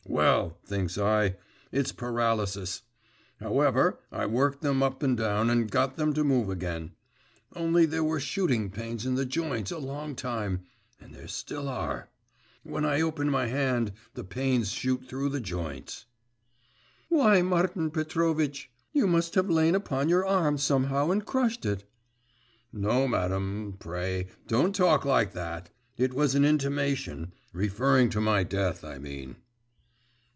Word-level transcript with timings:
Well, 0.07 0.57
thinks 0.65 0.97
I, 0.97 1.37
it's 1.71 1.91
paralysis; 1.93 2.81
however, 3.39 3.97
I 4.11 4.25
worked 4.25 4.61
them 4.61 4.83
up 4.83 5.01
and 5.03 5.15
down, 5.15 5.49
and 5.49 5.71
got 5.71 5.95
them 5.95 6.13
to 6.15 6.23
move 6.25 6.49
again; 6.49 6.91
only 7.55 7.85
there 7.85 8.03
were 8.03 8.19
shooting 8.19 8.69
pains 8.71 9.05
in 9.05 9.15
the 9.15 9.25
joints 9.25 9.71
a 9.71 9.77
long 9.79 10.15
time, 10.15 10.65
and 10.99 11.13
there 11.13 11.23
are 11.23 11.27
still. 11.29 12.03
When 12.63 12.83
I 12.83 12.99
open 13.01 13.29
my 13.31 13.45
hand, 13.47 13.93
the 14.13 14.25
pains 14.25 14.69
shoot 14.71 15.07
through 15.07 15.29
the 15.29 15.39
joints.' 15.39 16.05
'Why, 17.07 17.41
Martin 17.41 17.89
Petrovitch, 17.89 18.69
you 18.91 19.07
must 19.07 19.33
have 19.35 19.49
lain 19.49 19.75
upon 19.75 20.09
your 20.09 20.25
arm 20.25 20.57
somehow 20.57 21.09
and 21.11 21.25
crushed 21.25 21.65
it.' 21.65 21.85
'No, 22.73 23.07
madam; 23.07 23.77
pray, 23.79 24.27
don't 24.45 24.75
talk 24.75 25.05
like 25.05 25.31
that! 25.33 25.69
It 25.97 26.13
was 26.13 26.35
an 26.35 26.43
intimation… 26.43 27.31
referring 27.53 28.09
to 28.09 28.19
my 28.21 28.43
death, 28.43 28.83
I 28.83 28.97
mean. 28.97 29.37